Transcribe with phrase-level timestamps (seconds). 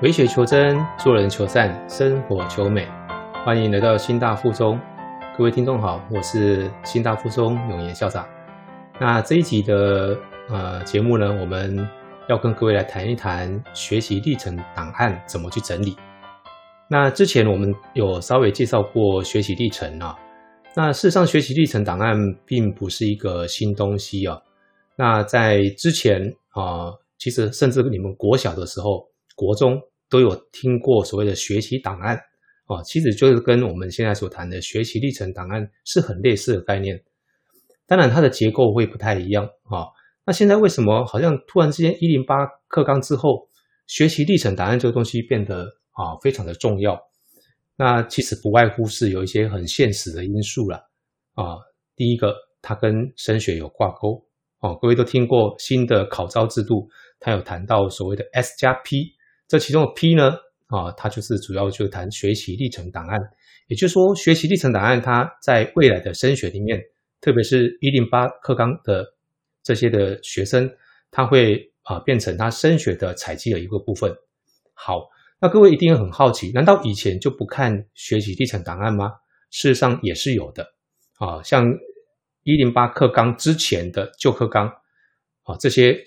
[0.00, 2.86] 为学求真，做人求善，生活求美。
[3.44, 4.78] 欢迎来到新大附中，
[5.36, 8.24] 各位听众好，我是新大附中永言校长。
[9.00, 10.16] 那这一集的
[10.48, 11.76] 呃节目呢，我们
[12.28, 15.96] 要跟各位来谈一谈学习历程档案怎么去整理。
[16.88, 20.16] 那之前我们有稍微介绍过学习历程啊，
[20.76, 24.40] 那事实上学习历程档案并不是一个新东西啊。
[24.94, 29.08] 那在之前啊，其实甚至你们国小的时候。
[29.38, 32.16] 国中都有听过所谓的学习档案
[32.66, 37.02] 啊，其实就是跟我们现在所谈的学习历程档案是很类似的概念。
[37.86, 39.86] 当然，它的结构会不太一样啊。
[40.26, 43.48] 那现在为什么好像突然之间一零八课纲之后，
[43.86, 47.00] 学习历程档案这个东西变得啊非常的重要？
[47.76, 50.76] 那其实不外乎是有一些很现实的因素了
[51.34, 51.56] 啊。
[51.96, 54.22] 第一个，它跟升学有挂钩
[54.60, 54.76] 哦。
[54.80, 59.17] 各位都听过新的考招制度，它有谈到所谓的 S 加 P。
[59.48, 60.30] 这其中的 P 呢，
[60.66, 63.18] 啊，它就是主要就谈学习历程档案，
[63.68, 66.78] 也就是说，学习历程档案它在未来的升学里面，
[67.22, 69.02] 特别是一零八课纲的
[69.62, 70.70] 这些的学生，
[71.10, 74.14] 他会啊变成他升学的采集的一个部分。
[74.74, 75.08] 好，
[75.40, 79.10] 那各位一定很好奇，难道以前就不看学习历程档案吗？
[79.50, 80.74] 事实上也是有的，
[81.16, 81.66] 啊，像
[82.42, 84.68] 一零八课纲之前的旧课纲，
[85.44, 85.98] 啊，这些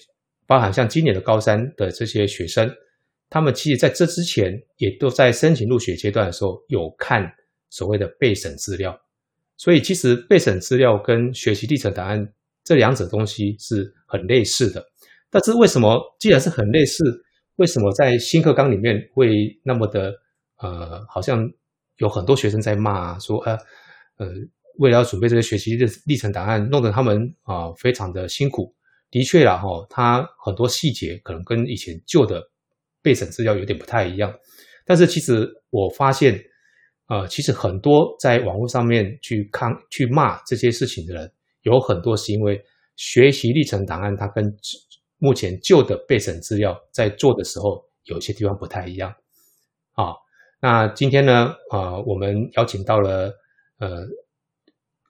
[0.45, 2.72] 包含像今年的高三的这些学生。
[3.32, 7.34] 他们其实在这之前，也都在申请入学阶段的时候有看
[7.70, 9.00] 所谓的备审资料，
[9.56, 12.34] 所以其实备审资料跟学习历程档案
[12.66, 14.86] 这两者东西是很类似的。
[15.30, 17.23] 但是为什么既然是很类似，
[17.56, 20.14] 为什么在新课纲里面会那么的
[20.58, 21.50] 呃，好像
[22.00, 23.58] 有很多学生在骂说，呃
[24.18, 24.28] 呃，
[24.80, 28.76] 为了要准备这个学习历历程档案，弄得他们啊非常的辛苦。
[29.10, 32.51] 的确啦，哈，它很多细节可能跟以前旧的。
[33.02, 34.32] 备审资料有点不太一样，
[34.86, 36.39] 但是其实我发现，
[37.08, 41.32] 呃，其实很多在网络上面去看、去骂这些事情的人，
[41.64, 42.64] 有很多是因为
[42.95, 44.45] 学习历程档案它跟
[45.17, 49.11] 目前旧的备审资料在做的时候有些地方不太一样。
[49.94, 50.14] 啊，
[50.61, 53.34] 那今天呢，啊，我们邀请到了
[53.80, 54.06] 呃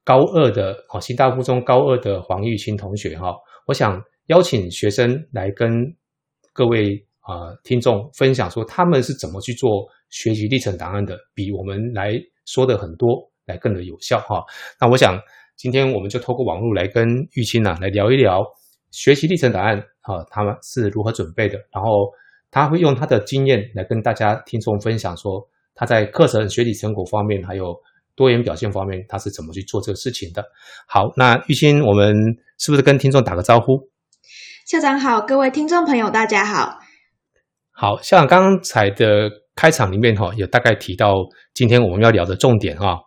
[0.06, 3.36] 高二的啊新大附中高二的黄玉清同学哈，
[3.68, 5.70] 我想邀请学生来跟
[6.54, 7.06] 各位。
[7.22, 12.14] 啊，听众分享说他们是怎么去做学习历程档案的，比我们来
[12.46, 14.44] 说的很多来更的有效哈。
[14.80, 15.18] 那我想
[15.56, 18.44] 今天我们就透过网络来跟玉清呐来聊一聊
[18.90, 22.12] 学习历程档案啊，他们是如何准备的，然后
[22.50, 27.74] 他会用他的经验来跟大家听众分享说他在课程学习成果方面还有
[28.16, 30.44] 多元表现方面他是怎么去做这个事情的。
[30.88, 32.14] 好，那玉清，我们
[32.58, 33.88] 是不是跟听众打个招呼？
[34.66, 36.81] 校长好，各位听众朋友大家好。
[37.82, 41.16] 好像刚才的开场里面哈，有大概提到
[41.56, 43.00] 今天我们要聊的重点哈。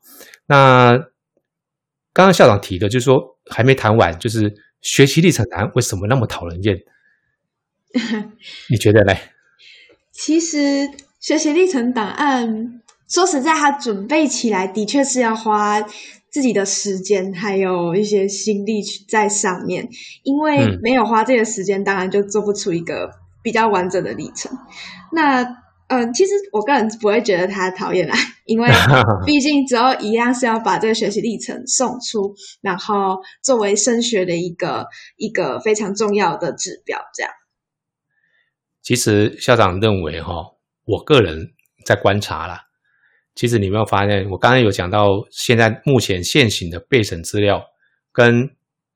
[0.47, 0.99] 那
[2.13, 6.77] 刚刚校长提的，就是说还没谈完，就是学习历程档案为什么那么讨人厌？
[8.69, 9.15] 你觉得呢？
[10.11, 15.81] 其实学习历程档案，说实在，它准备起来的确是要花
[16.29, 19.89] 自己的时间，还有一些心力在上面。
[20.25, 23.23] 因为没有花这个时间，当然就做不出一个。
[23.45, 24.51] 比较完整的历程，
[25.13, 25.45] 那
[25.89, 28.17] 嗯，其实我个人不会觉得他讨厌啦，
[28.47, 28.69] 因为
[29.27, 34.87] 毕竟只要一样是要把这个学习历程送出，然后作为升学的一个
[35.19, 37.31] 一个非常重要的指标，这样。
[38.83, 40.33] 其实校长认为哈，
[40.87, 41.53] 我个人
[41.85, 42.63] 在观察啦，
[43.35, 47.63] 其实你没有发现，我刚刚有讲到，现在目前现行的备审资料
[48.11, 48.49] 跟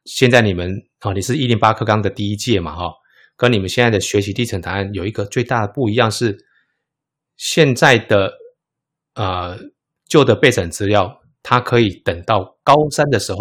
[0.07, 0.73] 现在你们
[1.03, 2.91] 哦，你是一零八课纲的第一届嘛哈。
[3.39, 6.37] 跟你们现在的学习历程答案有一个最大的不一样是，
[7.37, 8.35] 现在的
[9.15, 9.57] 呃
[10.07, 13.39] 旧的备审资料，它可以等到高三的时候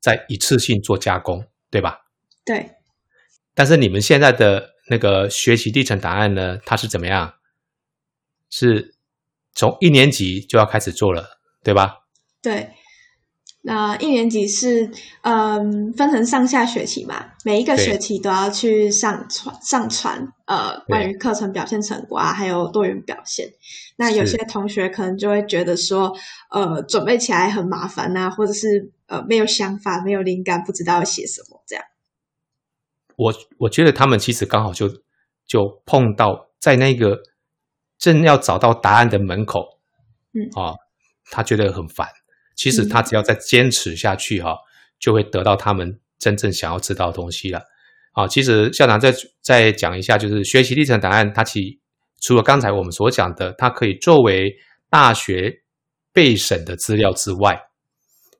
[0.00, 1.98] 再一次性做加工，对吧？
[2.44, 2.70] 对。
[3.52, 7.34] 但是你们现在的那个学习历程答案呢，它是怎么样？
[8.48, 8.94] 是
[9.54, 11.96] 从一年级就要开始做了，对吧？
[12.40, 12.70] 对。
[13.62, 14.90] 那一年级是
[15.20, 23.52] 嗯分成上下学期嘛，每一个学期都要去上传上传呃关于课程表现成果啊，还有多元表现。
[23.96, 26.16] 那有些同学可能就会觉得说，
[26.50, 31.84] 呃准备起来很麻烦呐，或者是呃没有想法、没有灵感，不知道要写什么这样。
[33.16, 34.88] 我我觉得他们其实刚好就
[35.46, 37.18] 就碰到在那个
[37.98, 39.78] 正要找到答案的门口，
[40.32, 40.72] 嗯啊，
[41.30, 42.08] 他觉得很烦。
[42.60, 44.54] 其实他只要再坚持下去哈，
[44.98, 47.62] 就会得到他们真正想要知道的东西了。
[48.12, 51.80] 啊，其实校长再再讲一下，就是学习历程档案，它其
[52.20, 54.54] 除了刚才我们所讲的，它可以作为
[54.90, 55.62] 大学
[56.12, 57.58] 备审的资料之外，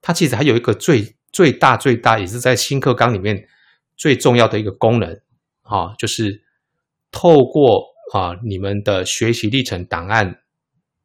[0.03, 3.49] 它其实还有一个最最大最大，也是在新课纲里面
[3.97, 5.11] 最重要的一个功能
[5.63, 6.43] 啊，就是
[7.11, 10.43] 透过啊你们的学习历程档案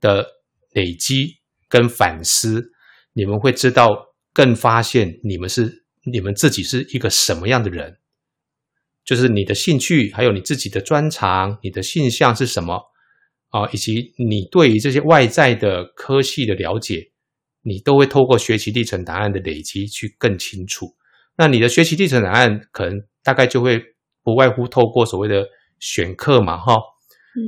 [0.01, 0.27] 的
[0.73, 1.37] 累积
[1.69, 2.73] 跟反思，
[3.15, 7.97] 你们会知道更发现你们是你们自己是一个什么样的人。
[9.03, 12.81] 就是你的兴趣，还有你自己的专长，你的性向是什么
[13.49, 13.69] 啊？
[13.71, 17.11] 以及你对于这些外在的科系的了解，
[17.61, 20.95] 你都会透过学习历程档案的累积去更清楚。
[21.37, 23.79] 那你的学习历程档案可能大概就会
[24.23, 25.45] 不外乎透过所谓的
[25.79, 26.73] 选课嘛，哈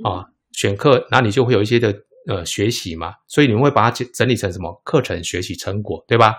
[0.03, 1.91] 啊选课，那你就会有一些的
[2.27, 6.35] 呃学习嘛，所以你们会把它整理成什么课程学习成果，对吧？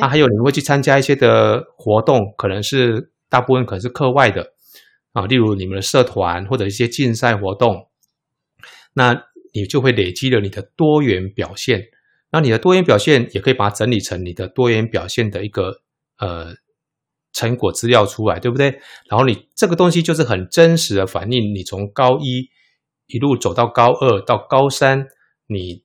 [0.00, 3.12] 那还有你们会去参加一些的活动，可能是。
[3.30, 4.54] 大部分可能是课外的
[5.12, 7.90] 啊，例如你们的社团或者一些竞赛活动，
[8.94, 9.22] 那
[9.52, 11.88] 你就会累积了你的多元表现。
[12.32, 15.82] 那你的多元表现也可以把它整理成你的多元表现的一个
[16.18, 16.54] 呃
[17.34, 18.80] 成果资料出来，对不对？
[19.10, 22.48] 然后你这个东西就是很真实的反映你从高一
[23.08, 25.06] 一路走到高二到高三，
[25.48, 25.82] 你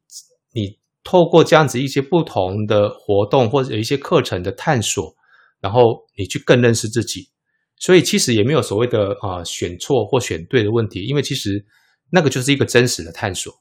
[0.53, 5.13] 你透过这样子一些不同的活动或者一些课程的探索，
[5.59, 7.29] 然后你去更认识自己。
[7.77, 11.65] 所以其实也没有所谓的啊选错或选对的问题，因为其实
[12.11, 13.51] 那个就是一个真实的探索。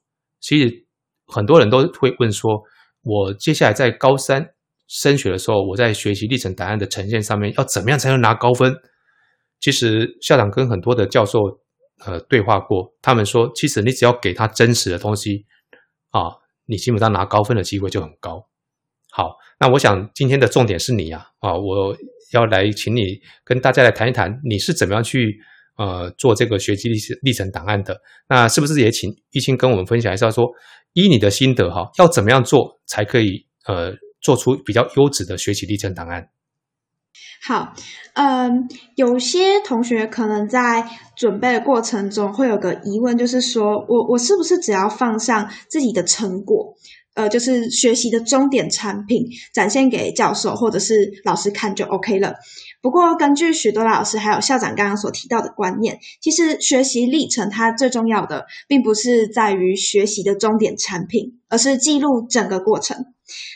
[0.41, 0.87] 其实
[1.27, 2.63] 很多人都会问说，
[3.03, 4.55] 我接下来在高三
[4.87, 8.75] 升学的时候，我在学习历程答案的呈现上面要怎么样才能拿高分？
[9.59, 11.39] 其实校长跟很多的教授
[12.07, 15.47] 呃对话过，他们说，其实你只要给他真实的东西
[16.11, 16.33] 啊，
[16.67, 18.49] 你基本上拿高分的机会就很高。
[19.11, 21.97] 好，那我想今天的重点是你呀啊我。
[22.33, 25.37] 要来请你跟大家来谈一谈，你是怎么样去
[25.77, 27.95] 呃做这个学习历历程档案的？
[28.27, 30.51] 那是不是也请一清跟我们分享一下，说
[30.95, 36.27] 依你的心得哈，要怎么样做才可以呃做出比较优质的学习历程档案？
[37.45, 37.75] 好，
[38.15, 46.77] 嗯，有些同学可能在准备的过程中会有个疑问，就是说我我是不是只要放上自己的成果？
[47.15, 50.95] 呃，就是学习的终点产品展现给教授或者是
[51.25, 52.33] 老师看就 OK 了。
[52.83, 63.07] 不过，根据许多老师还有校长刚刚所提到的观念，其实学习历程它最重要的，并不是在于学习的终点产品，而是记录整个过程。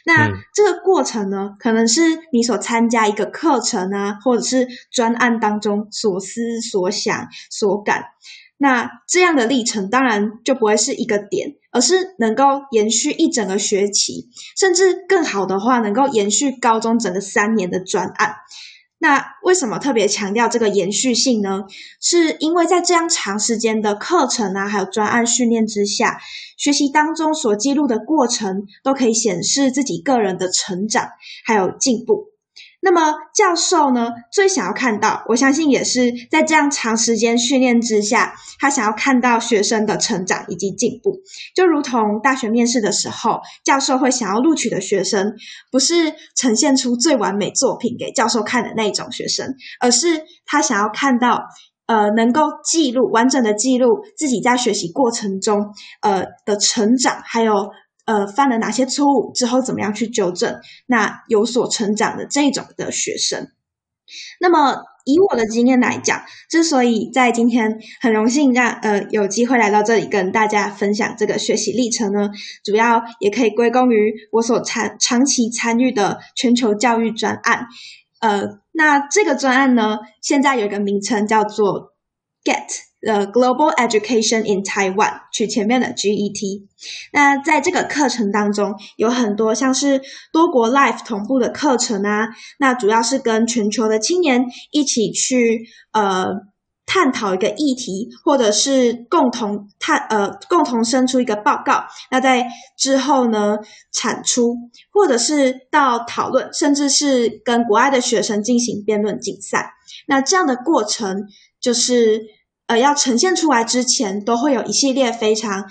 [0.06, 2.00] 那这个过程呢，可能是
[2.32, 8.04] 你所参加一个课程啊，或者是专案当中所思所想所感。
[8.58, 18.36] 那这样的历程当然就不会是一个点，而是能够延续一整个学期，甚至更好的话，能够延续高中整个三年的专案。
[18.98, 21.64] 那为什么特别强调这个延续性呢？
[22.00, 26.18] 是因为在这样长时间的课程啊，还有专案训练之下，
[26.56, 31.08] 学习当中所记录的过程，都可以显示自己个人的成长
[31.44, 32.35] 还有进步。
[32.86, 41.18] 那么教授呢，最想要看到，我相信也是在这样长时间训练之下，他想要看到学生的成长以及进步。
[41.52, 45.34] 就如同大学面试的时候，教授会想要录取的学生，
[45.72, 51.42] 不是呈现出最完美作品给教授看的那种学生，而是他想要看到，
[51.86, 57.52] 呃，能够记录完整的记录自己在学习过程中，呃的成长，还有。
[58.06, 60.60] 呃，犯了哪些错误之后，怎么样去纠正？
[60.86, 63.48] 那有所成长的这种的学生，
[64.40, 72.30] 那么以我的经验来讲，之所以在今天很荣幸让呃有机会来到这里跟大家分享这个学习历程呢，
[72.64, 77.66] 主要也可以归功于我所参长期参与的全球教育专案。
[78.20, 81.92] 呃，那这个专案呢，现在有一个名称叫做
[82.44, 82.85] Get。
[83.06, 86.66] 呃，Global Education in Taiwan，取前面的 GET。
[87.12, 90.00] 那在这个课程当中，有很多像是
[90.32, 92.28] 多国 Live 同步的课程啊。
[92.58, 96.26] 那主要是跟全球的青年一起去呃
[96.86, 101.84] 探讨一个议题，或者是共同探呃共同生出一个报告。
[102.10, 102.46] 那在
[102.78, 103.58] 之后呢，
[103.92, 104.56] 产出
[104.90, 109.74] 或者是到讨论，甚至是跟国外的学生进行辩论竞赛。
[110.08, 111.24] 那这样的过程
[111.60, 112.22] 就是。
[112.66, 115.64] 呃，要呈现出来之前，都会有一系列非常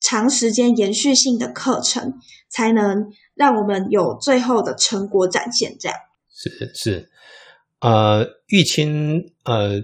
[0.00, 2.14] 长时间延续性的课程，
[2.48, 5.76] 才能让我们有最后的成果展现。
[5.80, 5.96] 这样
[6.30, 7.10] 是是，
[7.80, 9.80] 呃，玉清，呃，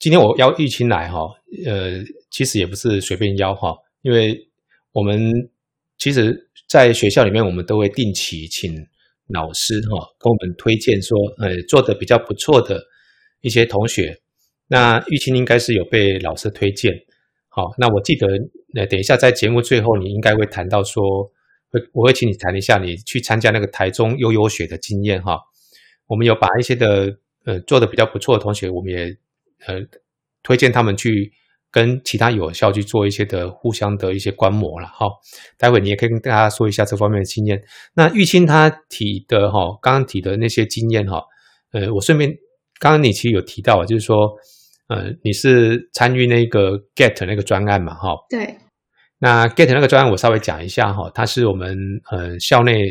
[0.00, 1.20] 今天我邀玉清来哈，
[1.64, 4.48] 呃，其实也不是随便邀哈，因为
[4.92, 5.32] 我们
[5.98, 8.74] 其实在学校里面，我们都会定期请
[9.28, 12.82] 老师哈，跟我们推荐说，呃，做的比较不错的
[13.40, 14.20] 一些同学。
[14.70, 16.92] 那玉清应该是有被老师推荐，
[17.48, 18.26] 好，那我记得
[18.74, 21.02] 呃，等一下在节目最后，你应该会谈到说，
[21.70, 25.38] 会我会请你谈一下你去参加那个台中悠悠学的经验哈。
[26.06, 29.16] 我们有把一些的呃做的比较不错的同学，我们也
[29.66, 29.80] 呃
[30.42, 31.32] 推荐他们去
[31.70, 35.06] 跟其他有效去做一些的互相的一些观摩了哈。
[35.56, 37.62] 待会你也可以跟大家说一下这方面的经验。
[37.94, 41.22] 那玉清他提的哈，刚刚提的那些经验哈，
[41.72, 42.30] 呃，我顺便
[42.78, 44.36] 刚刚你其实有提到啊，就是说。
[44.88, 47.94] 呃，你是参与那个 Get 那个专案嘛？
[47.94, 48.56] 哈，对。
[49.18, 51.76] 那 Get 那个专案，我稍微讲一下哈，它是我们
[52.10, 52.90] 呃校内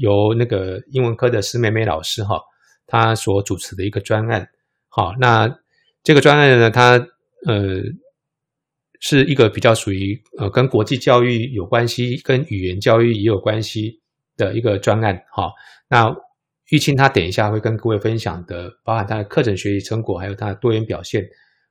[0.00, 2.40] 由那个英文科的施美美老师哈，
[2.86, 4.48] 她所主持的一个专案。
[4.88, 5.58] 好，那
[6.02, 6.92] 这个专案呢，它
[7.46, 7.82] 呃
[9.00, 14.00] 是一个比较属于呃跟国际教育有关系，跟语言教育也有关系
[14.36, 15.22] 的一个专案。
[15.30, 15.52] 哈，
[15.88, 16.16] 那。
[16.70, 21.24] 玉清他等一下会跟各位分享的，包含他的课程学习成果，还有他的多元表现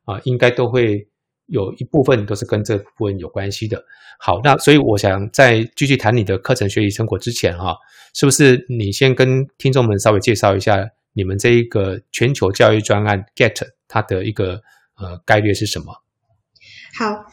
[0.05, 1.05] 啊，应该都会
[1.47, 3.83] 有一部分都是跟这部分有关系的。
[4.19, 7.75] 好，那所以我想在继续谈你的课程学习成果之前，哈，
[8.13, 14.61] 是不是你先跟听众们稍微介绍一下你们这一个全球教育专案 Get 它的一个
[14.97, 15.93] 呃概率是什么？
[16.97, 17.25] 好，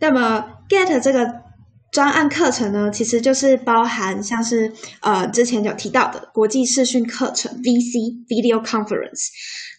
[0.00, 1.45] 那么 Get 这个。
[1.92, 9.28] 专案课程呢，其实就是包含像是呃之前有提到的国际视讯课程 （VC Video Conference）。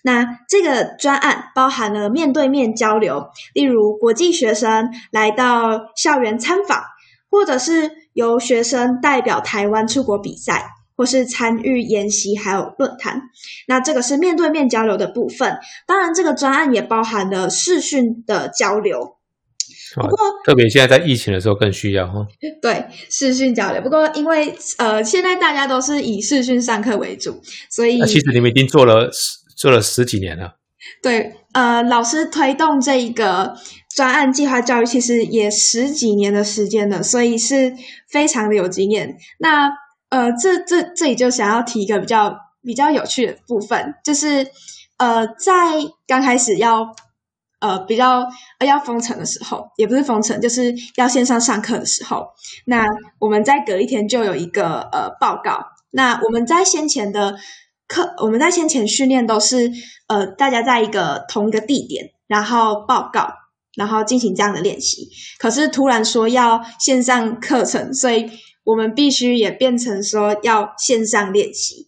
[0.04, 6.82] 那这个专案包含了面对面交流，例如国际学生来到校园参访，
[7.30, 13.22] 或者是由学生代表台湾出国比赛，或是参与研习还有论坛。
[13.68, 15.58] 那这个是面对面交流的部分。
[15.86, 19.17] 当然，这个专案也包含了视讯的交流。
[20.02, 22.26] 不过，特别现在在疫情的时候更需要哈。
[22.62, 23.82] 对，视讯交流。
[23.82, 29.10] 不过，因为呃，现在大家都是以视讯上课为主，所以其实你们已经做了
[29.58, 30.58] 做了十几年了。
[31.02, 33.56] 对，呃，老师推动这一个
[33.96, 37.74] 专案计划教育，其实也十几年的时间了，所以是
[38.10, 39.18] 非常的有经验。
[39.40, 39.70] 那
[40.10, 44.48] 呃，这这这里就想要提一个比较比较有趣的部分，就是
[44.98, 45.54] 呃，在
[46.06, 46.96] 刚开始要。
[47.60, 48.28] 呃，比较
[48.60, 52.28] 呃要封城的时候，也不是封城，就是要线上上课的时候，
[52.66, 52.86] 那
[53.20, 55.66] 我们在隔一天就有一个呃报告。
[55.90, 57.36] 那我们在先前的
[57.88, 59.72] 课，我们在先前训练都是
[60.08, 63.30] 呃大家在一个同一个地点，然后报告，
[63.76, 65.10] 然后进行这样的练习。
[65.40, 68.30] 可是突然说要线上课程，所以
[68.66, 71.87] 我们必须也变成说要线上练习。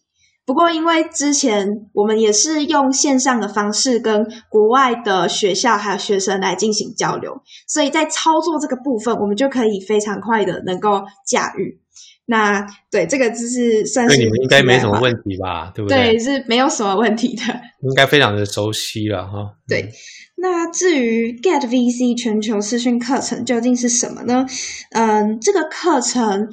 [0.50, 11.80] 不过，因为之前我们也是用线上的方式跟国外的学校还有学生来进行交流，所以在操作这个部分，我们就可以非常快的能够驾驭。
[12.26, 15.72] 那对这个就是算是你们应该没什么问题吧？
[15.76, 16.14] 对不对？
[16.14, 17.44] 对，是没有什么问题的，
[17.84, 19.54] 应该非常的熟悉了哈。
[19.68, 19.92] 对，
[20.36, 24.48] 那至于 Get VC 全球视讯课程究竟是什么呢？
[24.94, 26.50] 嗯，这个课程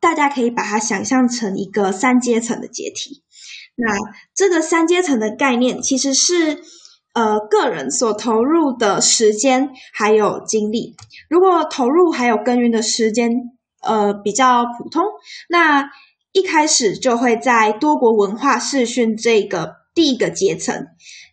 [0.00, 3.22] 大家可以把它想象成一个三阶层的阶梯。
[3.76, 3.94] 那
[4.34, 6.58] 这个三阶层的概念，其实是
[7.12, 10.96] 呃个人所投入的时间还有精力。
[11.28, 13.30] 如果投入还有耕耘的时间
[13.82, 15.04] 呃比较普通，
[15.48, 15.90] 那
[16.32, 20.86] 一开始就会在多国文化试训这个第一个阶层。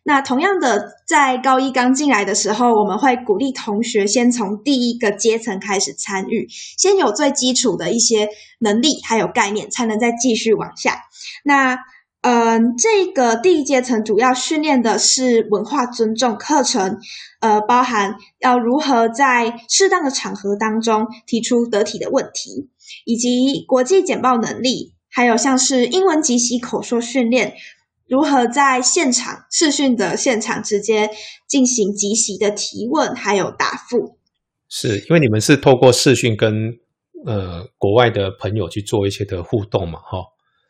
[0.05, 6.45] 那同样的，在高一刚进来的时候，我们会鼓励同学先从第一个阶层开始参与，
[6.77, 8.27] 先有最基础的一些
[8.59, 11.03] 能力还有概念，才能再继续往下。
[11.45, 11.77] 那
[12.23, 16.97] 嗯，这个第一阶层主要训练的是文化尊重课程，
[17.41, 22.69] 呃，包含要如何在适当的场合当中提出得体的问题，
[23.03, 27.55] 以及国际简报能力，还有像是英文即席口说训练，
[28.07, 31.09] 如何在现场视讯的现场直接
[31.45, 34.17] 进行即席的提问，还有答复。
[34.69, 36.79] 是因为你们是透过视讯跟
[37.25, 39.99] 呃国外的朋友去做一些的互动嘛？
[39.99, 40.19] 哈，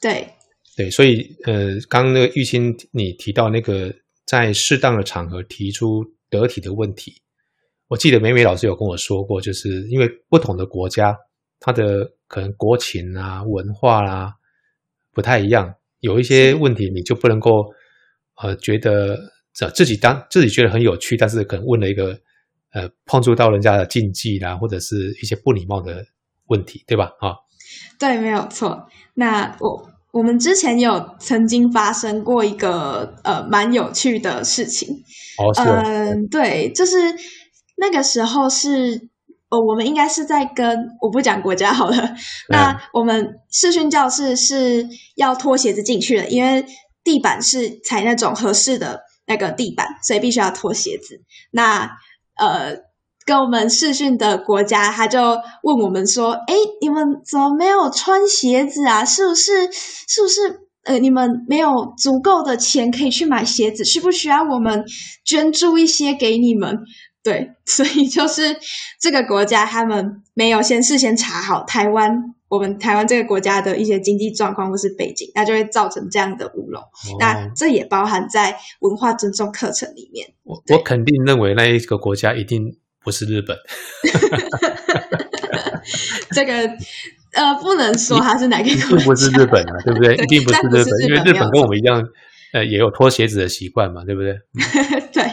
[0.01, 0.33] 对。
[0.75, 3.93] 对，所以呃，刚刚那个玉清你提到那个
[4.25, 7.13] 在适当的场合提出得体的问题，
[7.87, 11.15] 我记得美美老师有跟我说过，就是因为不同的国家，
[11.59, 14.33] 它的可能国情啊、文化啦
[15.11, 17.51] 不太一样，有一些问题你就不能够
[18.41, 19.15] 呃觉得
[19.53, 22.19] 自自己当自己觉得很有趣，但是可能问了一个
[22.71, 26.03] 呃碰触到人家的禁忌啦，或者是一些不礼貌的
[26.47, 27.11] 问题，对吧？
[27.19, 27.35] 啊，
[27.99, 28.87] 对，没有错。
[29.13, 29.92] 那我。
[30.13, 35.03] 我们之前有曾经发生过一个呃蛮有趣的事情，
[35.57, 36.95] 嗯，对，就是
[37.77, 39.09] 那个时候是
[39.49, 42.15] 呃我们应该是在跟我不讲国家好了，
[42.49, 46.63] 那我们视讯教室是要脱鞋子进去的，因为
[47.03, 51.23] 地板是踩那种合适的那个地板，所以必须要脱鞋子。
[51.49, 51.89] 那
[52.35, 52.77] 呃
[53.25, 55.19] 跟我们试训的国家，他就
[55.63, 59.05] 问我们说：“哎，你们怎么没有穿鞋子啊？
[59.05, 59.51] 是不是？
[59.71, 60.61] 是不是？
[60.83, 63.85] 呃，你们没有足够的钱可以去买鞋子？
[63.85, 64.83] 需不需要我们
[65.23, 66.79] 捐助一些给你们？”
[67.23, 68.57] 对，所以就是
[68.99, 72.11] 这个国家他们没有先事先查好台湾，
[72.49, 76.83] 我们台湾这个国家的一些经济状况或是背景，那就会造成这样的乌龙。
[77.17, 80.33] 那这也包含在文化尊重课程里面。
[80.43, 83.57] 我我肯定认为那一个国家一定不是日本。
[86.31, 86.53] 这个
[87.33, 90.15] 呃，不能说它是哪个国家，不是日本啊，对不对？
[90.15, 92.01] 一定不是日本，因为日本跟我们一样，
[92.53, 94.39] 呃，也有脱鞋子的习惯嘛，对不对？
[95.11, 95.23] 对。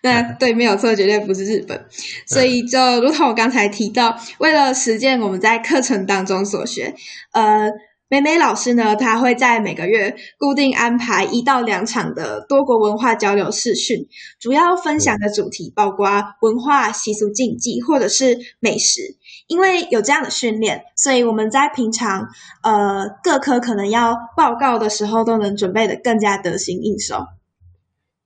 [0.00, 1.86] 那对，没有错，绝对不是日本。
[2.24, 6.94] 所以就如同我刚才提到，为了实践我们在课程当中所学，
[7.32, 7.68] 呃，
[8.08, 14.08] 美美老师呢，她会在每个月固定安排一到两场的多国文化交流试训，
[14.40, 16.08] 主要分享的主题包括
[16.40, 19.16] 文化习俗禁忌或者是美食。
[19.46, 22.28] 因为有这样的训练，所以我们在平常
[22.62, 27.26] 呃各科可能要报告的时候，都能准备的更加得心应手。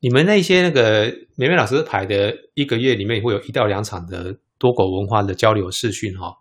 [0.01, 6.35] 你们那些那个美美老师排的一个月里面会有一到两场的多国文化的交流试训哈，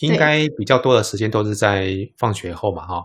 [0.00, 3.02] 应该比较多的时间都是在放学后嘛哈。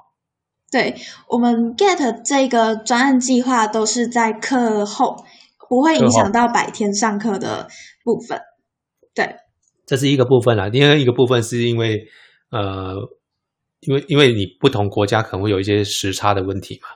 [0.71, 0.95] 对
[1.29, 5.23] 我们 get 这个专案计划都是在课后，
[5.69, 7.67] 不会影响到白天上课的
[8.03, 8.41] 部分。
[9.13, 9.35] 对，
[9.85, 10.67] 这是一个部分啦。
[10.67, 12.05] 另外一个部分是因为
[12.49, 12.95] 呃，
[13.81, 16.89] 因为因为你不同国家可能会有一些时差的问题嘛。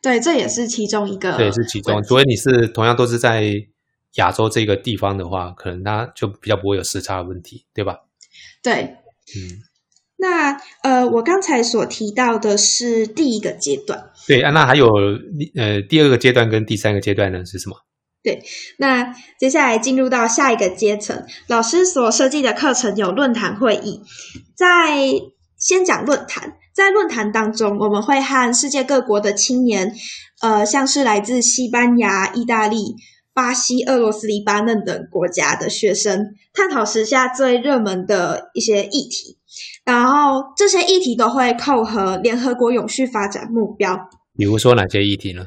[0.00, 1.36] 对，这也是其中一个。
[1.36, 2.02] 对，是其中。
[2.02, 3.52] 所以你是同样都是在
[4.14, 7.98] 亚洲这个地方的话，可能它就比较不会有时差的问题，对吧？
[8.62, 8.96] 对，
[9.36, 9.58] 嗯。
[10.16, 14.10] 那呃，我刚才所提到的是第一个阶段。
[14.28, 14.86] 对啊，那还有
[15.56, 17.76] 呃第二个阶段跟第三个阶段呢是什么？
[18.22, 18.40] 对，
[18.78, 24.00] 那接下来进入到下一个阶层，老师所设计的课程有论坛会议，
[24.56, 25.10] 在
[25.58, 26.52] 先讲论坛。
[26.74, 29.92] 在论坛当中，我们会和世界各国的青年，
[30.40, 32.78] 呃，像是来自西班牙、意大利、
[33.34, 39.38] 巴西、俄罗斯、黎巴嫩等国家的学生，探讨时下最热门的一些议题。
[39.84, 43.98] 然后这些议题都会扣合联合国永续发展目标。
[44.36, 45.46] 比如说哪些议题呢？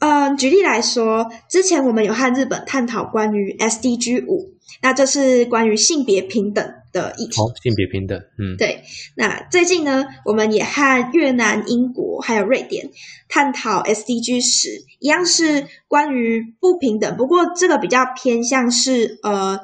[0.00, 6.74] 嗯，举例来说，之前我们有和日本探讨关于 SDG 五，那这是关于性别平等。
[6.90, 8.82] 的议题，性别平等，嗯，对。
[9.14, 12.90] 那最近呢，我们也和越南、英国还有瑞典
[13.28, 19.60] 探讨 SDG 十，一样是关于不平等，不过这个比较偏向是呃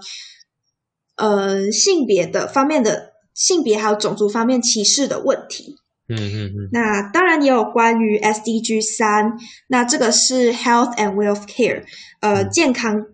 [1.17, 5.77] 呃性别的方面的性别还有种族方面歧视的问题。
[6.09, 6.69] 嗯嗯嗯。
[6.73, 9.39] 那当然也有关于 SDG 三，
[9.69, 11.85] 那这个是 Health and Wealth Care，
[12.21, 13.07] 呃，健康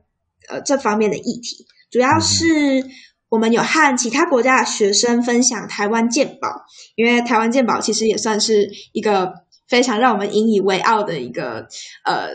[0.48, 2.84] 呃这方面的议题，主要是。
[3.30, 6.48] 我们有和其他国家的学生分享台湾健保，
[6.96, 9.32] 因为台湾健保其实也算是一个
[9.68, 11.68] 非常让我们引以为傲的一个
[12.04, 12.30] 呃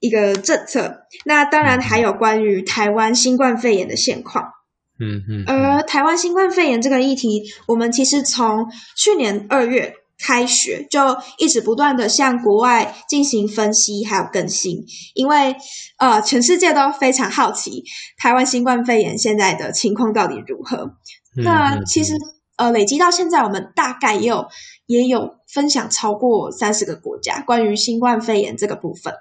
[0.00, 1.06] 一个政策。
[1.24, 4.52] 那当然还有关于台湾新冠肺炎的现况。
[5.00, 5.44] 嗯嗯。
[5.46, 9.94] 而台湾新冠肺炎这个议题，我们其实从去年二月。
[10.24, 11.00] 开学就
[11.36, 15.56] 一直不断的向国外进行分析还有更新，因为
[15.98, 17.82] 呃全世界都非常好奇
[18.18, 20.92] 台湾新冠肺炎现在的情况到底如何。
[21.34, 22.12] 那其实
[22.56, 24.46] 呃累积到现在，我们大概也有
[24.86, 29.12] 也有分享超过三十个国家关于新冠肺炎这个部分。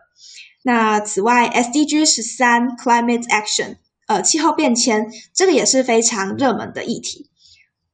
[0.64, 3.78] 那此外，SDG 十三 Climate Action
[4.12, 7.30] 呃气候变迁这个也是非常热门的议题。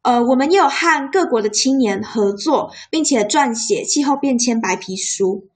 [0.01, 5.49] 呃，我们也有和各国的青年合作，并且撰写气候变迁白皮书。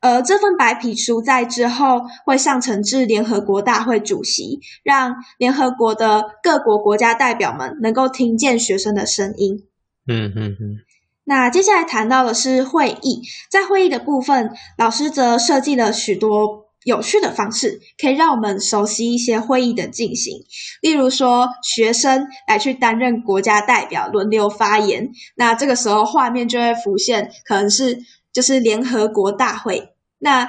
[0.00, 9.64] 呃，这份白皮书在之后会上呈至联合国大会主席，让联合国的各国国家代表们能够听见学生的声音。
[10.06, 10.78] 嗯嗯嗯。
[11.24, 16.65] 那接下来谈到的是会议，在会议的部分，老师则设计了许多。
[16.86, 20.38] 有趣的方式可以让我们熟悉一些会议的进行，
[20.80, 27.98] 例如说学生来去担任国家代表轮流发言，那这个时候画面就会浮现，可能是
[28.32, 30.48] 就是联合国大会，那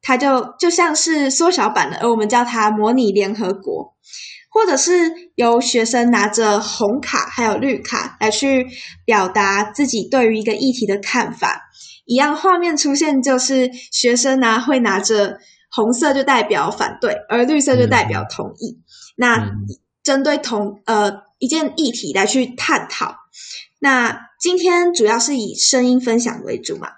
[0.00, 3.94] 它就就像是缩小版的，而我们叫它模拟联合国，
[4.48, 8.66] 或者是由学生拿着红卡还有绿卡来去
[9.04, 11.68] 表达自己对于一个议题的看法，
[12.06, 15.38] 一样画面出现就是学生呢会拿着。
[15.70, 18.80] 红色就代表反对，而绿色就代表同意。
[19.16, 19.52] 那
[20.02, 23.16] 针对同呃一件议题来去探讨。
[23.78, 26.88] 那今天主要是以声音分享为主嘛，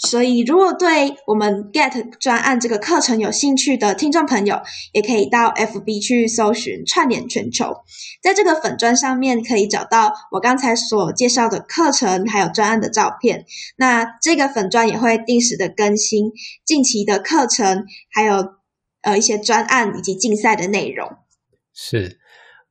[0.00, 4.60] 所以，如果对我们 Get 专案这个课程有兴趣的听众朋友，
[4.92, 7.74] 也可以到 FB 去搜寻“串联全球”。
[8.22, 13.44] 在这个粉砖上面，可以找到我刚才所介绍的课程，还有专案的照片。
[13.76, 16.30] 那这个粉砖也会定时的更新
[16.64, 18.36] 近期的课程，还有
[19.02, 21.08] 呃一些专案以及竞赛的内容。
[21.74, 22.20] 是，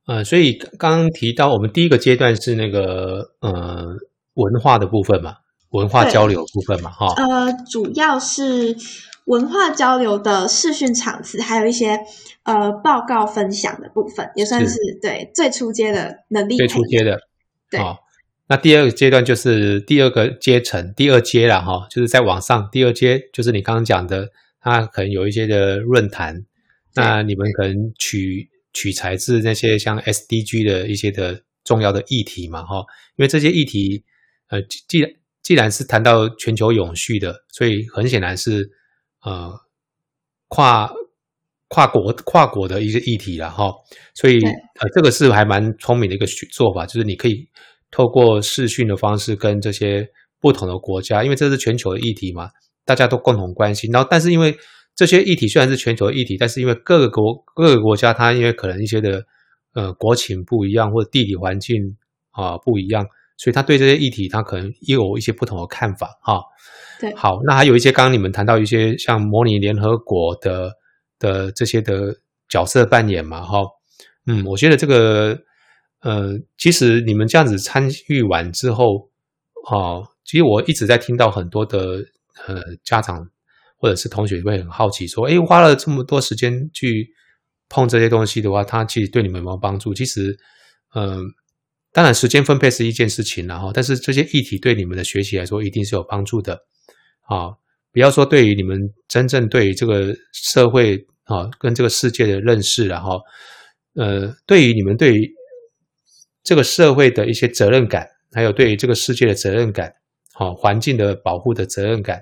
[0.06, 3.84] 呃，所以刚刚提到我们第一个阶段是那个呃
[4.32, 5.34] 文化的部分嘛。
[5.70, 8.76] 文化交流部分嘛，哈，呃，主要是
[9.26, 12.00] 文化交流的视讯场次，还有一些
[12.44, 14.76] 呃报告分享的部分，也算是。
[15.00, 16.56] 对最初阶的能力。
[16.56, 17.20] 最初阶的，
[17.70, 17.80] 对。
[18.50, 26.46] 那第二个阶段就是第二个阶层，第二阶了哈，就是在网上第二阶，就是你刚刚讲的，它可能有一些的论坛，
[26.94, 32.78] 那你们可能取取材自那些像 SDG 的一些的重要的议题嘛，哈，
[33.16, 34.02] 因为这些议题，
[34.48, 35.10] 呃，既然
[35.48, 38.68] 既然是谈到全球永续的，所以很显然是
[39.24, 39.50] 呃
[40.48, 40.92] 跨
[41.68, 43.72] 跨国跨国的一个议题了哈。
[44.14, 47.48] 所以呃这个是还蛮聪明的一个做法，就是你可以
[47.90, 50.06] 透过视讯的方式跟这些
[50.38, 52.50] 不同的国家，因为这是全球的议题嘛，
[52.84, 53.90] 大家都共同关心。
[53.90, 54.54] 然后但是因为
[54.94, 59.24] 这些议题虽然是全球的议题，但是因为各个国各个国家它因为可能一些的
[59.72, 61.96] 呃国情不一样或者地理环境
[62.32, 63.06] 啊不一样。
[63.38, 66.42] 所以他对这些议题，他可能也有一些不同的看法，哈。
[67.00, 70.72] 对，好，那还有一些刚刚你们谈到一些像模拟联合国的
[71.20, 72.12] 的这些的
[72.48, 73.60] 角色扮演嘛，哈。
[74.26, 75.38] 嗯，我觉得这个，
[76.00, 79.08] 呃，其实你们这样子参与完之后，
[79.70, 82.04] 哦，其实我一直在听到很多的
[82.48, 83.24] 呃家长
[83.76, 87.08] 或者是同学会很好奇说，哎，花了这么多时间去
[87.68, 89.94] 碰这些东西的话，它其实对你们有没有帮助？
[89.94, 90.36] 其实，
[90.96, 91.22] 嗯。
[91.90, 96.54] 当然，时间分配是一件事情，然后，但是这些议题对你们的学习来说一定是有帮助的
[97.22, 97.48] 啊！
[97.90, 103.18] 不要说对于你们真正对于这个社会啊跟这个世界的认识，然后，
[103.94, 105.34] 呃，对于你们对于
[106.44, 109.90] 这个社会的一些责任感，还有对于这个世界的责任感，
[110.34, 112.20] 好环境的保护的责任感，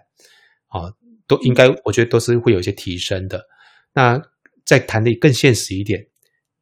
[0.68, 0.92] 啊，
[1.26, 3.44] 都应该我觉得都是会有一些提升的。
[3.92, 4.22] 那
[4.64, 6.06] 再谈的更现实一点，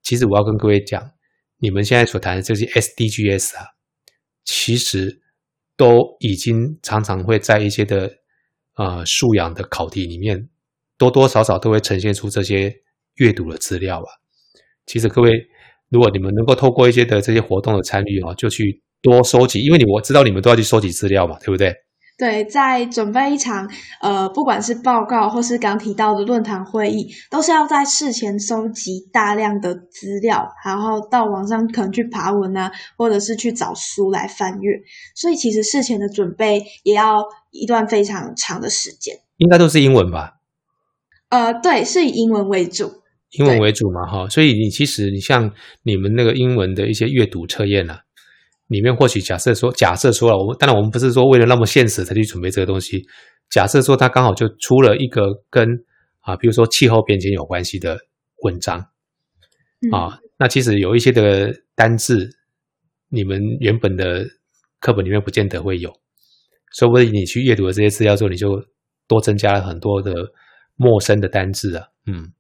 [0.03, 1.14] 其实我要跟各位讲。
[1.59, 3.65] 你们现在所谈的这些 SDGs 啊，
[4.45, 5.21] 其实
[5.77, 8.11] 都已经常常会在一些的
[8.77, 10.49] 呃素养的考题里面，
[10.99, 12.75] 多多少少都会呈现出这些
[13.15, 14.09] 阅读的资料啊。
[14.87, 15.33] 其实各位，
[15.91, 21.75] 如果你们能够透过一些的这些活动的参与啊，就去多收集，因为你我知道你们都要去收集资料嘛，对不对？
[22.17, 23.69] 对，在准备一场
[24.01, 34.79] 呃，不管是报告或是刚提到的论坛会议，都是要在事前收集大量的资料，然后到网上可能去爬文啊，或者是去找书来翻阅。
[35.17, 39.17] 所以其实事前的准备也要一段非常长的时间。
[39.39, 40.35] 应该都是英文吧？
[41.31, 43.03] 呃，对，是以英文为主。
[43.33, 44.29] 英文为主嘛，哈。
[44.29, 45.51] 所以你其实你像
[45.83, 48.04] 你们那个英文的一些阅读测验啊。
[48.69, 53.03] 里面或许假设说，假设说了，我们当然我们不是说为了那么现实才去准备这个东西。
[53.51, 55.69] 假设说它刚好就出了一个跟
[56.21, 57.99] 啊，比如说气候变迁有关系的
[58.43, 58.79] 文章
[59.93, 62.31] 啊，那其实有一些的单字，
[63.11, 64.25] 你们原本的
[64.81, 65.93] 课本里面不见得会有，
[66.73, 68.49] 说不定你去阅读了这些资料之后，你就
[69.07, 70.13] 多增加了很多的
[70.77, 72.33] 陌生的单字啊，嗯。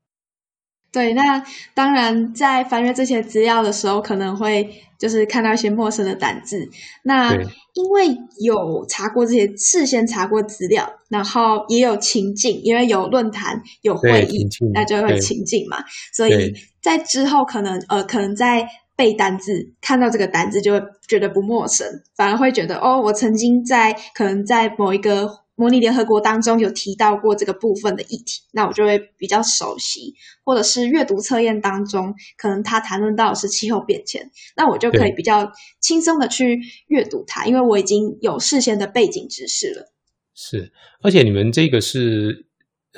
[0.94, 6.70] 对，那当然，在翻阅这些资料的时候，可能会就是看到一些陌生的单字。
[7.02, 7.34] 那
[7.72, 15.78] 因为有查过这些，事先查过资料，然后也有情境，因为有论坛、有会议，那就会情境嘛。
[16.12, 25.43] 所以在之后，可能呃，可能在背单字，看到这个单字就会觉得不陌生，反而会觉得哦，我曾经在可能在某一个。
[25.56, 30.14] 模拟联合国当中有提到过这个部分的议题，那我就会比较熟悉，
[30.44, 39.92] 或者是阅读测验当中，可能他谈论到的是气候变迁，那我就可以比较轻松的去阅读它，因为我已经有事先的背景知识了。
[40.34, 42.46] 是，而且你们这个是，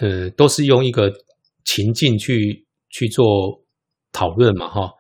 [0.00, 1.12] 呃，都是用一个
[1.64, 3.62] 情境去去做
[4.12, 4.90] 讨论嘛，哈。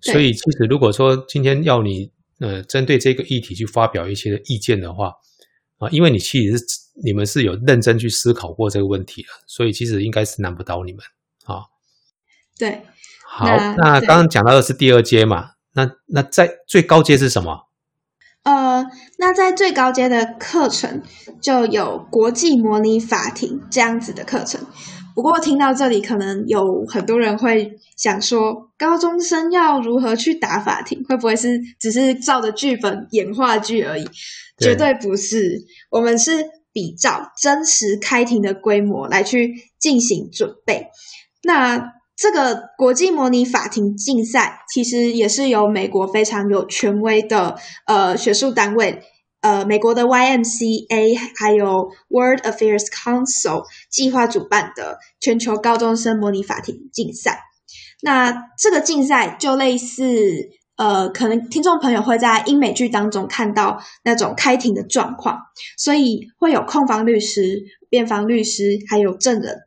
[0.00, 5.12] 所以其实如果说今天要你，呃，针对这个议题去发表一些意见的话，
[5.78, 6.64] 啊，因为你其实是
[7.02, 11.00] 你们是有认真去思考过这个问题的，所以其实应该是难不倒你们
[11.44, 11.62] 啊。
[12.58, 12.82] 对，
[13.26, 17.68] 好，那刚刚讲到的是第二阶嘛，那那在最高阶是什么？
[18.44, 18.86] 呃，
[19.18, 21.02] 那在最高阶的课程
[21.40, 24.60] 就有国际模拟法庭这样子的课程。
[25.14, 31.04] 不过听到这里，可能有很多人会想说，高中生要如何去打法庭？
[31.08, 34.08] 会不会是只是照着剧本演话剧而已？
[34.58, 35.58] 绝对不是，
[35.90, 36.30] 我们是
[36.72, 40.88] 比照真实开庭的规模来去进行准备。
[41.42, 49.00] 那这个国际模拟法庭竞赛，其实也是由美国非常有权威的呃学术单位，
[49.40, 57.40] 呃美国的 YMCA 还有 World Affairs Council 计划主办的全球高中生模拟法庭竞赛。
[58.02, 65.38] 那这个竞赛就类似，呃，可能听众朋友会在英美剧当中看到那种开庭的状况，
[65.76, 69.58] 所以会有控方律师、辩方律师还有证人。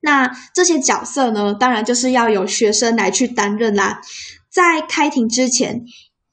[0.00, 4.00] 那这些角色呢，当然就是要有学生来去担任啦。
[4.48, 5.84] 在开庭之前，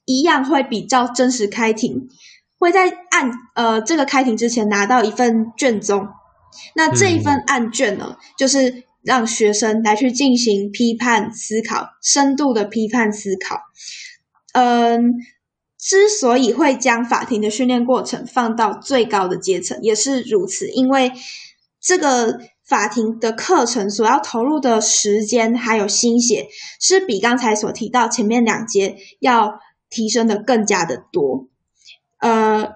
[0.06, 2.08] 一样会比较真实开庭，
[2.58, 6.08] 会在案呃这个开庭之前拿到一份卷宗。
[6.74, 13.60] 那这一份案卷呢，就是让学生来去进行批判思考，深度的批判思考。
[14.52, 15.14] 嗯，
[15.78, 21.12] 之所以会将法庭的训练过程放到最高的阶层，也是如此，因为
[21.80, 22.40] 这个。
[22.68, 26.48] 法庭的课程所要投入的时间还有心血，
[26.80, 31.46] 是比刚才所提到前面两节要提升的更加的多。
[32.18, 32.68] 呃，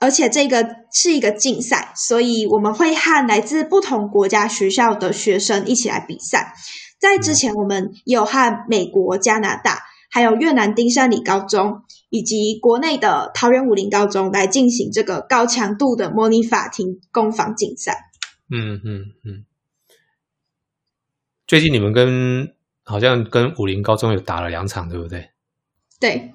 [0.00, 6.54] 而且这个是一个竞赛，所以我们会和来自不同国家学校的学生一起来比赛。
[6.98, 18.10] 在之前，我们有和美国、加拿大，还有越南丁山里高中，以及国内的桃园武林高中来进行这个高强度的模拟法庭攻防竞赛。
[18.50, 19.44] 嗯嗯嗯，
[21.46, 25.30] 最近你们跟好像跟武林高中有打了两场，对不对？
[26.00, 26.32] 对，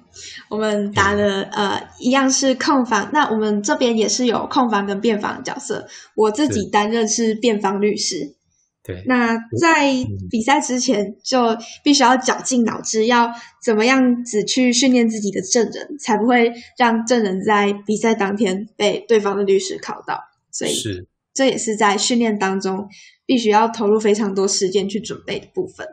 [0.48, 8.36] 我们打的呃一样是控方，那我们这边也是有控方跟辩方的角色，我自己担任是辩方律师。
[8.84, 9.92] 对，那在
[10.30, 20.20] 比赛之前就必须要绞尽脑汁，要怎么样子去训练自己的证人，才不会让证人在比赛当天被对方的律师考到。
[20.52, 21.08] 所以是。
[21.34, 22.88] 这也是在训练当中
[23.26, 25.86] 必须要投入非常多时间去准备的部分。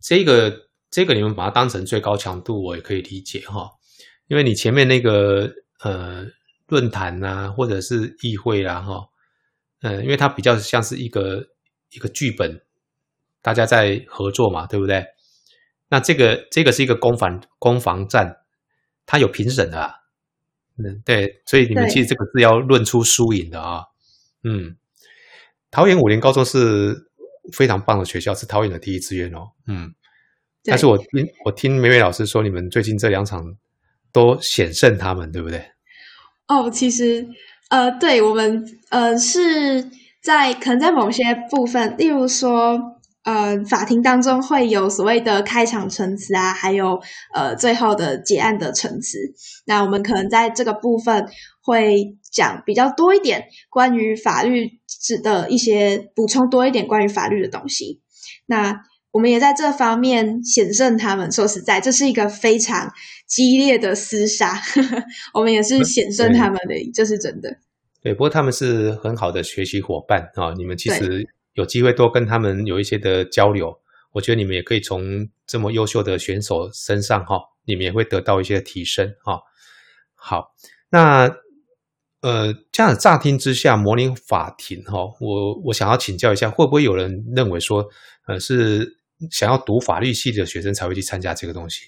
[0.00, 0.65] 这个
[0.96, 3.68] 这个你们把它当成最高强度，我也可以理解哈。
[4.28, 6.24] 因为你前面那个呃
[6.68, 9.06] 论坛呐，或者是议会啦哈，
[9.82, 11.48] 嗯，因为它比较像是一个
[11.90, 12.62] 一个剧本，
[13.42, 15.04] 大家在合作嘛，对不对？
[15.90, 18.34] 那这个这个是一个攻防攻防战，
[19.04, 19.96] 它有评审的。
[20.78, 23.82] 嗯，对，所以你们其实这个是要论出输赢的啊。
[24.44, 24.78] 嗯，
[25.70, 26.96] 桃园武林高中是
[27.52, 29.50] 非常棒的学校，是桃园的第一志愿哦。
[29.66, 29.94] 嗯，
[30.66, 31.06] 但是我听
[31.44, 33.44] 我听美美老师说，你们最近这两场
[34.12, 35.64] 都险胜他们，对不对？
[36.48, 37.26] 哦，其实
[37.70, 39.90] 呃，对我们呃是
[40.22, 42.96] 在可能在某些部分，例如说。
[43.26, 47.00] 呃，法庭当中会有所谓的开场陈词啊，还有
[47.34, 49.18] 呃最后的结案的陈词。
[49.64, 51.26] 那我们可能在这个部分
[51.60, 58.00] 会讲比较多一点关于法律指的一些补充多一点关于法律的东西。
[58.46, 58.80] 那
[59.16, 61.32] 我们也在这方面险胜他们。
[61.32, 62.92] 说实在，这是一个非常
[63.26, 64.60] 激烈的厮杀，
[65.32, 67.56] 我们也是险胜他们的，这是真的。
[68.02, 71.26] 对，不过他们是很好的学习伙伴啊，你们其实。
[71.56, 73.74] 有机会多跟他们有一些的交流，
[74.12, 79.40] 我觉得你们也可以从这么优秀的选手身上哈，你们也会得到一些提升哈。
[80.14, 80.54] 好，
[80.90, 81.34] 那
[82.20, 87.88] 呃，这样乍听之下，模拟法庭哈，我我想要请教一下，会不会有人认为说，
[88.26, 88.98] 呃，是
[89.30, 91.80] 想要读法律系的学生才会去参加这个东西？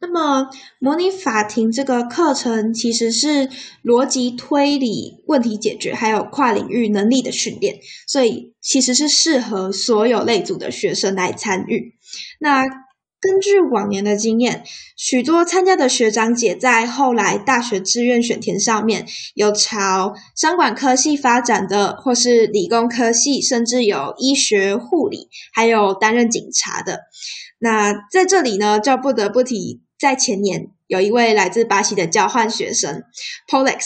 [0.00, 3.48] 那么，模拟法庭这个课程其实是
[3.82, 11.94] 逻辑推理、问题解决，还有跨领域能力的训练，所以其实是适合所有类组的学生来参与。
[12.38, 12.64] 那
[13.24, 14.62] 根据往年的经验，
[14.98, 27.00] 许多参加的学长姐在后来大学志愿选填上面有朝商管科系发展的，或是理工科系，甚至有医学、护理，还有担任警察的。
[27.58, 29.80] 那在这里呢，就不得不提。
[29.98, 33.04] 在前年，有一位来自巴西的交换学生
[33.48, 33.80] Polex，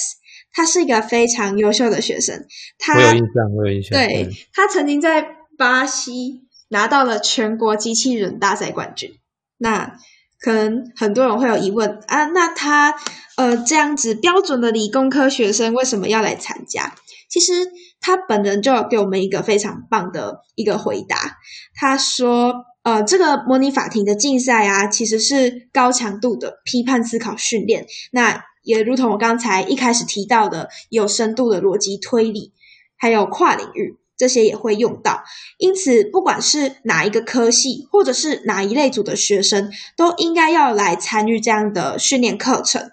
[0.52, 2.44] 他是一个非常优秀的学生。
[2.76, 3.96] 他我有印象，我有印象。
[3.96, 5.24] 对他曾经在
[5.56, 9.12] 巴西拿到了全国机器人大赛冠军。
[9.58, 9.96] 那
[10.40, 12.94] 可能很多人会有疑问啊，那他
[13.36, 16.94] 呃这样子标准的理工科学生为什么要来参加？
[17.28, 17.52] 其实
[18.00, 21.38] 他本人就给我们一个非常棒的一个回答，
[21.74, 22.64] 他说。
[22.84, 27.86] 呃，这个模拟法庭的竞赛啊，其实是高强度的批判思考训练。
[28.12, 32.54] 那也如同我刚才一开始提到的，有深度的逻辑推理，
[32.96, 35.22] 还有跨领域，这些也会用到。
[35.56, 42.90] 因此，不管是哪一个科系，或者是哪一类组的学生，都应该要来参与这样的训练课程。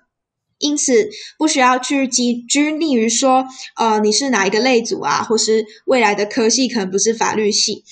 [0.58, 7.84] 因此不需要去拘拘泥于说，呃，你是哪一个类组啊，或是未来的科系可能不是法律系。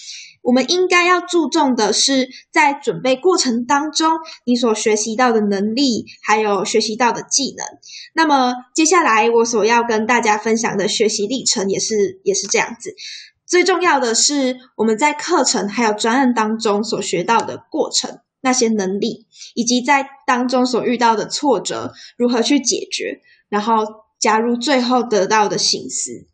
[0.43, 7.65] 我们应该要注重的是，在准备过程当中，你所学习到的能力，还有学习到的技能。
[8.13, 12.93] 那么接下来我所要跟大家分享的学习历程，也是也是这样子。
[13.45, 23.85] 最重要的是，我们在课程还有专案当中所学到的过程，那些能力，以及在当中所遇到的挫折，如何去解决，然后
[24.19, 26.27] 加入最后得到的醒思。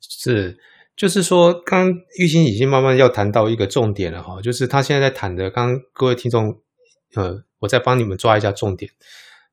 [0.00, 0.58] 是。
[0.98, 6.46] 就是说，刚玉兴已经慢慢要谈到一个重点了哈，就是他现在在谈的，刚各位听众，
[7.14, 8.90] 呃，我再帮你们抓一下重点。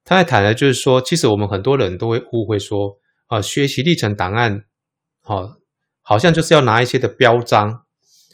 [0.04, 4.64] 他在谈的，就是说，其实我们很多人都会误会说，啊，学习历程档案，
[5.22, 5.48] 好，
[6.02, 7.84] 好像就是要拿一些的标章，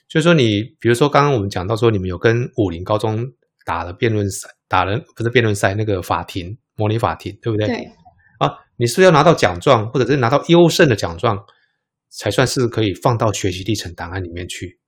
[0.07, 0.47] 就是说，你
[0.79, 3.25] 比如说刚刚我们讲到说，你们有跟武林高中
[3.65, 7.67] 打了辩论赛，打了不是辩论赛，那个法庭模拟法庭，对不对？
[7.67, 7.89] 对。
[8.39, 11.37] 啊，你是不是要拿到奖状，或者是拿到优胜的奖状？
[12.11, 14.79] 才算是可以放到学习历程档案里面去。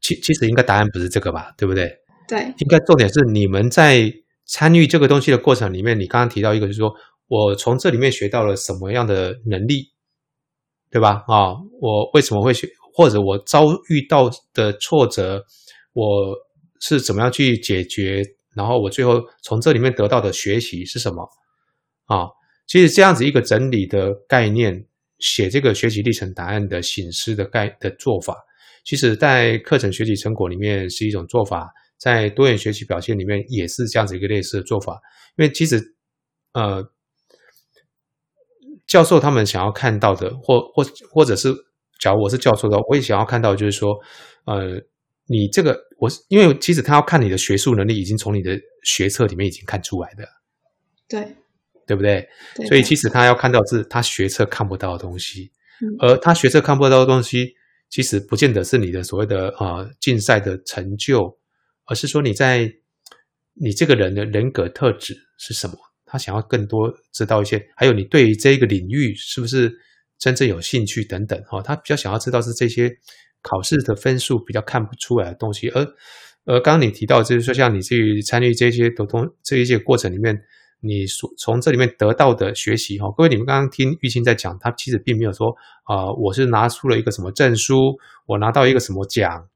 [0.00, 1.96] 其其实应该答案不是这个吧，对不对？
[2.26, 4.12] 对，应该重点是你们在
[4.46, 6.92] 参与这个东西的过程里面，你刚刚提到一个，就是说
[7.28, 9.92] 我从这里面学到了什么样的能力，
[10.90, 11.22] 对吧？
[11.28, 15.44] 啊，我为什么会学，或者我遭遇到的挫折，
[15.92, 16.34] 我
[16.80, 18.24] 是怎么样去解决？
[18.56, 21.28] 然后我最后从这里面得到的学习是什么？
[22.06, 22.26] 啊，
[22.66, 24.84] 其实这样子一个整理的概念。
[25.22, 28.36] 写这个学习历程答案的醒思的概的做法，
[28.84, 35.00] 其实，在课程学习成果里面是一种做法，在多元学习表现里面也是这样子一个类似的做法。
[35.38, 35.80] 因为其实，
[36.52, 36.84] 呃，
[38.88, 41.54] 教授他们想要看到的，或或或者是，
[42.00, 43.94] 假如我是教授的，我也想要看到，就是说，
[44.46, 44.80] 呃，
[45.28, 50.26] 你这个我是因为其实他要看你的学术能力，已经从你的学测里面已经看出来的。
[51.08, 51.36] 对。
[51.92, 52.26] 对不对？
[52.66, 55.50] 所以其实他要看到是他学测看不到的东西，
[55.98, 57.54] 而他学测看不到的东西，
[57.90, 61.38] 其实不见得是你的所谓的啊竞赛的成就，
[61.84, 62.72] 而是说你在
[63.52, 65.74] 你这个人的人格特质是什么？
[66.06, 69.70] 他想要更多知道一些，还有你对于这个领域是不是
[70.18, 72.90] 真正有兴趣等等哈，他比较想要知道是这些
[73.42, 75.86] 考试的分数比较看不出来的东西，而
[76.46, 80.42] 而刚刚你提到就是说像你去参与这些的东这一些过程里面。
[80.84, 89.46] 你所从这里面得到的学习哈，各位你们刚刚听玉清在讲，他其实并没有说啊，我是拿出了一个什么证书，我拿到一个什么奖，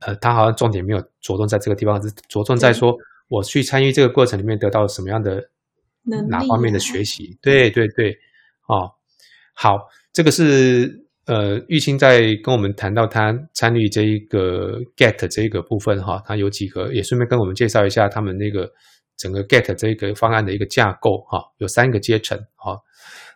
[0.00, 2.96] 呃，他好像重点没有着重在这个地方，是着重在说
[3.28, 5.50] 我去参与这个过程里面得到什么样的
[6.30, 7.36] 哪方面的学习？
[7.42, 8.16] 对对对，
[8.68, 8.90] 哦，
[9.52, 18.72] 好，这个是呃玉清在跟我们谈到他参与这一个 get 这一个部分哈，他有几个也顺便跟我们介绍一下他们那个。
[19.20, 22.74] 整个 get 这个方案的一个架构哈，有三个阶层哈。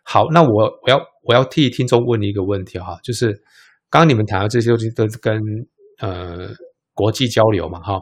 [0.03, 0.49] 好，那我
[0.83, 3.33] 我要我要替听众问你一个问题哈，就是
[3.90, 5.38] 刚刚你们谈到这些东西都是跟
[5.99, 6.49] 呃
[6.94, 8.01] 国际交流嘛哈。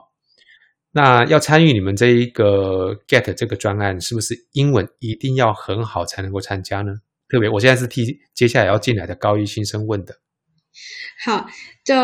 [0.92, 6.92] 那要参与你们这一个 get 这个专案，是不是英文一定要很好才能够参加呢？
[7.28, 10.16] 特别我现在是替接下来要进来的高一新生问的。
[11.24, 11.46] 好，
[11.84, 11.94] 就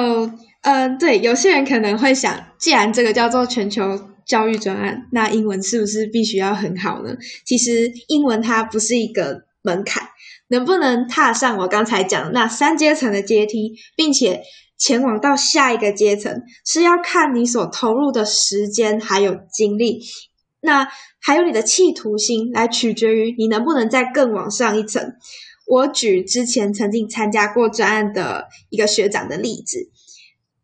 [0.62, 4.17] 嗯对，有些人可能会想，既然这个叫做全球。
[4.28, 7.16] 教育专案，那英文是不是必须要很好呢？
[7.46, 10.06] 其实英文它不是一个门槛，
[10.48, 14.42] 能不能踏上我刚才讲的那三阶层的阶梯，并且
[14.76, 20.02] 前往到下一个阶层，是要看你所投入的时间还有精力，
[20.60, 20.86] 那
[21.20, 25.14] 还有你的企图心来取决于你能不能再更往上一层。
[25.66, 29.88] 我举之前曾经参加过专案的一个学长的例子，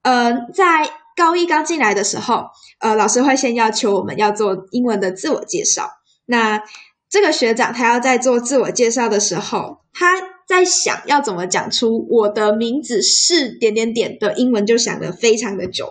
[0.03, 0.91] 呃，在。
[1.17, 2.47] 高一刚进来的时候，
[2.81, 5.89] 呃，老师会先要求我们要做英文的自我介绍。
[6.27, 6.63] 那
[7.11, 15.89] 这个学长他要在做自我介绍的时候，他在想要怎么讲出我的名字是点点点的英文，就想了非常的久。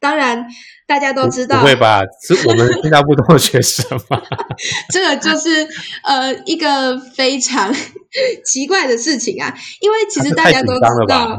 [0.00, 0.46] 当然，
[0.86, 2.00] 大家都知道，不会吧？
[2.26, 4.22] 是我们新加坡的学生吗？
[4.90, 5.68] 这个就是
[6.04, 7.74] 呃一个非常
[8.46, 11.38] 奇怪的事情啊，因为其实大家都知道。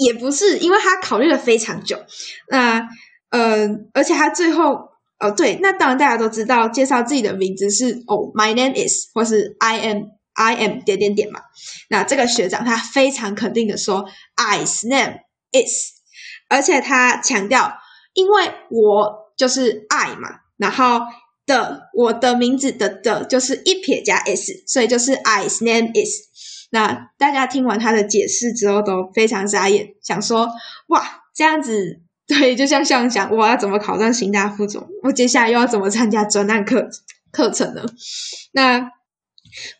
[0.00, 1.98] 也不是，因为他考虑了非常久。
[2.48, 2.88] 那
[3.28, 4.74] 呃，而且他最后
[5.18, 11.40] 哦，对，那当然大家都知道，介绍自己的名字是哦，My name is，或是 I am，I am 点点点嘛。
[11.90, 15.18] 那这个学长他非常肯定的说，I's name
[15.52, 16.00] is，
[16.48, 17.74] 而且他强调，
[18.14, 21.00] 因为我就是 I 嘛，然后
[21.44, 26.29] 的我的名字的的就是一撇加 s，所以就是 I's name is。
[26.70, 30.48] 那大家听完他的解释之后都非常傻眼，想说
[30.88, 36.88] 哇，这样子对，就像像想我要怎么考上新大附中，我接下来又要怎么参加专案课
[37.32, 37.82] 课程呢。
[38.52, 38.90] 那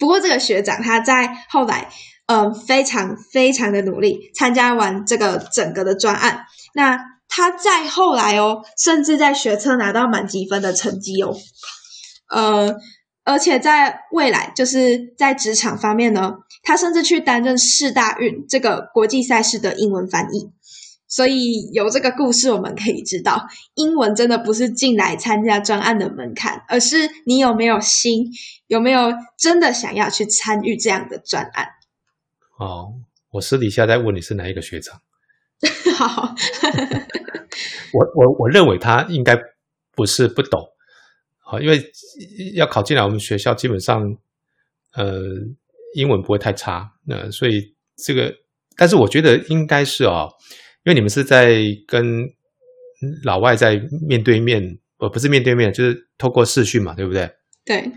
[0.01, 1.88] 不过这个学长他在后来，
[2.26, 6.45] 嗯，非常非常的努力，参加完这个整个的专案。
[6.74, 11.36] 那他在后来哦，甚至在学测拿到满积分的成绩哦，
[12.28, 12.74] 呃，
[13.24, 20.50] 而且在未来就是在职场方面呢，他甚至去担任世大运这个国际赛事的英文翻译。
[21.06, 28.26] 所以有这个故事，我们可以知道，英文真的不是进来参加专案的门槛，而是你有没有心，
[28.68, 31.66] 有没有真的想要去参与这样的专案。
[32.58, 32.94] 哦，
[33.32, 35.00] 我私底下再问你是哪一个学长？
[35.98, 36.32] 好，
[37.92, 39.36] 我我我认为他应该
[39.96, 40.68] 不是不懂，
[41.51, 41.82] 好，因为
[42.55, 44.01] 要考进来我们学校，基本上
[44.92, 45.20] 呃
[45.96, 48.32] 英文不会太差，那所以这个，
[48.76, 50.28] 但是我觉得应该是哦。
[50.84, 52.05] 因为你们是在跟
[53.24, 53.76] 老外在
[54.09, 57.28] 面对面，呃，不是面对面，就是透过视讯嘛，对不对？
[57.64, 57.90] 对。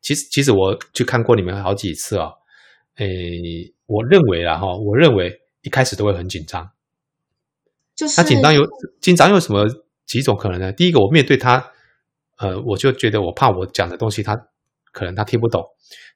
[0.00, 2.30] 其实，其实我去看过你们好几次啊。
[2.96, 3.06] 诶，
[3.86, 6.70] 我认为啦，哈，我认为一开始都会很紧张。
[7.96, 8.62] 就是他紧张有
[9.00, 9.66] 紧张有什么
[10.06, 10.72] 几种可能呢？
[10.72, 11.72] 第一个，我面对他，
[12.38, 14.36] 呃，我就觉得我怕我讲的东西他
[14.92, 15.64] 可能他听不懂。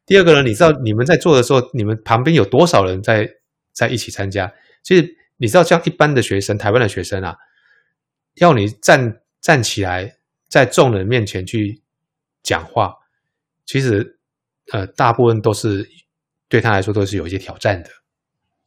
[0.06, 3.28] 第二个呢，你知道你们在做的时候，你们旁边有多少人在
[3.72, 4.52] 在一起参加？
[4.82, 5.14] 其实。
[5.40, 7.36] 你知道，像一般的学生，台湾的学生啊，
[8.40, 10.16] 要你站站起来，
[10.48, 11.80] 在众人面前去
[12.42, 12.92] 讲话，
[13.64, 14.18] 其实，
[14.72, 15.88] 呃，大部分都是
[16.48, 17.88] 对他来说都是有一些挑战的，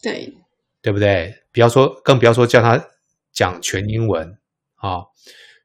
[0.01, 0.33] 对，
[0.81, 1.43] 对不对？
[1.51, 2.81] 不要说，更不要说叫他
[3.33, 4.37] 讲全英文
[4.75, 5.01] 啊，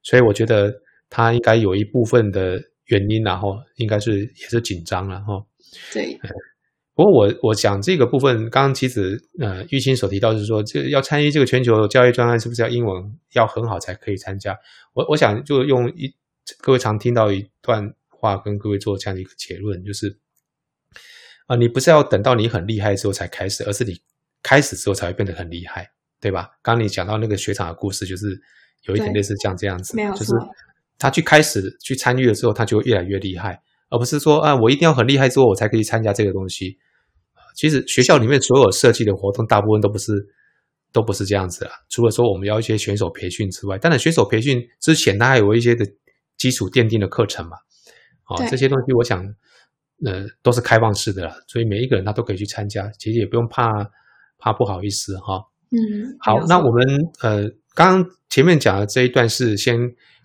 [0.02, 0.74] 所以我觉得
[1.08, 5.44] 他应该有一部分的原因，然后应该是也是紧张了哈，
[5.92, 6.18] 对。
[6.94, 14.58] 不过我我讲这个部分，刚刚其实呃玉清所提到是说，这要参与这个全球教育专案，是不是要英文要很好才可以参加？
[14.94, 16.14] 我我想就用一
[16.62, 20.18] 各位常听到一段话跟各位做这样的一个结论，就是
[21.46, 24.00] 啊，你不是要等到你很厉害之后才开始，而是你
[24.42, 26.52] 开始之后才会变得很厉害，对吧？
[26.62, 28.40] 刚刚你讲到那个学长的故事，就是
[28.84, 30.32] 有一点类似像这样子，就是
[30.98, 36.78] 他去开始去参与了之后，他就会越来越厉害，而不是说啊，我一定要很厉害之后我才可以参加这个东西。
[37.54, 40.12] 其实学校里面所有设计的活动，大部分都不是
[40.92, 41.70] 都不是这样子啦。
[41.88, 45.86] 除了说我们要一些选手培训之外，当然选手培训之前，它还有一些的
[46.36, 47.56] 基础奠定的课程嘛。
[48.28, 49.24] 哦，这些东西我想，
[50.04, 52.90] 呃，都是开放式的啦，所以每一个人他都可以去参加。
[52.98, 53.68] 其实也不用怕
[54.38, 55.40] 怕不好意思哈。
[55.70, 56.84] 嗯，好，那我们
[57.22, 59.78] 呃，刚刚前面讲的这一段是先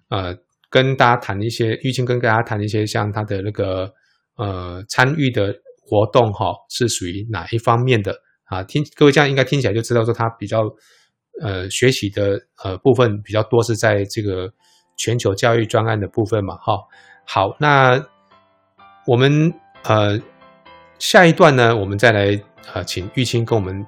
[0.09, 0.35] 呃
[0.71, 3.93] 跟大家谈一些，玉清跟大家谈一些像他的那个
[4.37, 5.53] 呃参与的。
[5.83, 8.15] 活动哈是属于哪一方面的
[8.45, 8.63] 啊？
[8.63, 10.63] 听各位这样应该听起来就知道说他比较
[11.41, 14.49] 呃学习的呃部分比较多是在这个
[14.97, 16.77] 全球教育专案的部分嘛哈。
[17.27, 18.01] 好，那
[19.05, 19.51] 我们
[19.83, 20.17] 呃
[20.97, 22.41] 下一段呢，我们再来
[22.73, 23.85] 呃请玉清跟我们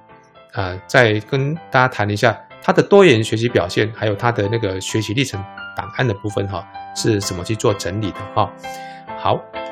[0.52, 5.42] 呃再跟大家谈一下他的多元学习表现，还有他的那个学习历程
[5.76, 8.50] 档案的部分哈是怎么去做整理的哈。
[9.18, 9.63] 好。